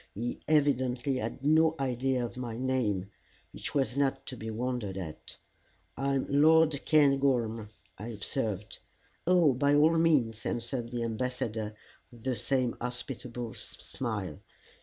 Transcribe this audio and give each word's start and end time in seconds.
He 0.15 0.39
evidently 0.47 1.17
had 1.17 1.45
no 1.45 1.75
idea 1.79 2.25
of 2.25 2.35
my 2.35 2.57
name, 2.57 3.11
which 3.53 3.75
was 3.75 3.95
not 3.95 4.25
to 4.25 4.35
be 4.35 4.49
wondered 4.49 4.97
at. 4.97 5.37
"I 5.95 6.15
am 6.15 6.25
Lord 6.27 6.83
Cairngorm," 6.87 7.69
I 7.99 8.07
observed. 8.07 8.79
"Oh 9.27 9.53
by 9.53 9.75
all 9.75 9.99
means," 9.99 10.43
answered 10.43 10.89
the 10.89 11.03
Ambassador 11.03 11.75
with 12.11 12.23
the 12.23 12.35
same 12.35 12.75
hospitable 12.81 13.53
smile. 13.53 14.39